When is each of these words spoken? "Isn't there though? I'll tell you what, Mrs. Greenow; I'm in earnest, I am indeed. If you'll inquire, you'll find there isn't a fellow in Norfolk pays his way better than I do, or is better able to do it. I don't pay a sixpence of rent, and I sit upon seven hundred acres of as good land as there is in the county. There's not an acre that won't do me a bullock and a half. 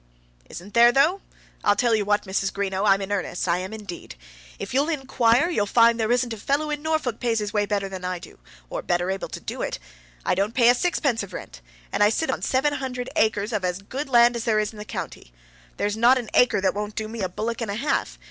"Isn't 0.49 0.73
there 0.73 0.91
though? 0.91 1.21
I'll 1.63 1.75
tell 1.75 1.93
you 1.93 2.05
what, 2.05 2.23
Mrs. 2.23 2.51
Greenow; 2.51 2.87
I'm 2.87 3.03
in 3.03 3.11
earnest, 3.11 3.47
I 3.47 3.59
am 3.59 3.71
indeed. 3.71 4.15
If 4.57 4.73
you'll 4.73 4.89
inquire, 4.89 5.47
you'll 5.51 5.67
find 5.67 5.99
there 5.99 6.11
isn't 6.11 6.33
a 6.33 6.37
fellow 6.37 6.71
in 6.71 6.81
Norfolk 6.81 7.19
pays 7.19 7.37
his 7.37 7.53
way 7.53 7.67
better 7.67 7.87
than 7.87 8.03
I 8.03 8.17
do, 8.17 8.39
or 8.67 8.79
is 8.79 8.87
better 8.87 9.11
able 9.11 9.27
to 9.27 9.39
do 9.39 9.61
it. 9.61 9.77
I 10.25 10.33
don't 10.33 10.55
pay 10.55 10.69
a 10.69 10.73
sixpence 10.73 11.21
of 11.21 11.33
rent, 11.33 11.61
and 11.91 12.01
I 12.01 12.09
sit 12.09 12.31
upon 12.31 12.41
seven 12.41 12.73
hundred 12.73 13.11
acres 13.15 13.53
of 13.53 13.63
as 13.63 13.83
good 13.83 14.09
land 14.09 14.35
as 14.35 14.43
there 14.45 14.57
is 14.57 14.71
in 14.71 14.79
the 14.79 14.85
county. 14.85 15.31
There's 15.77 15.95
not 15.95 16.17
an 16.17 16.31
acre 16.33 16.61
that 16.61 16.73
won't 16.73 16.95
do 16.95 17.07
me 17.07 17.21
a 17.21 17.29
bullock 17.29 17.61
and 17.61 17.69
a 17.69 17.75
half. 17.75 18.17